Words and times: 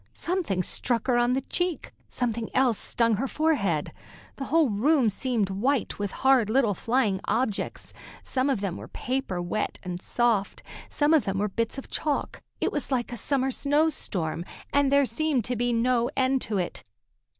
Something 0.15 0.63
struck 0.63 1.05
her 1.05 1.15
on 1.15 1.33
the 1.33 1.41
cheek, 1.43 1.93
something 2.09 2.49
else 2.55 2.79
stung 2.79 3.17
her 3.17 3.27
forehead. 3.27 3.93
The 4.37 4.45
whole 4.45 4.71
room 4.71 5.09
seemed 5.09 5.51
white 5.51 5.99
with 5.99 6.09
hard 6.25 6.49
little 6.49 6.73
flying 6.73 7.21
objects. 7.25 7.93
Some 8.23 8.49
of 8.49 8.61
them 8.61 8.77
were 8.77 8.85
of 8.85 8.93
paper, 8.93 9.39
wet 9.43 9.77
and 9.83 10.01
soft, 10.01 10.63
some 10.89 11.11
were 11.35 11.47
bits 11.49 11.77
of 11.77 11.91
chalk. 11.91 12.41
It 12.59 12.71
was 12.71 12.89
like 12.91 13.11
a 13.11 13.15
summer 13.15 13.51
snow 13.51 13.89
storm, 13.89 14.43
and 14.73 14.91
there 14.91 15.05
seemed 15.05 15.45
to 15.45 15.55
be 15.55 15.71
no 15.71 16.09
end 16.17 16.41
to 16.41 16.57
it. 16.57 16.83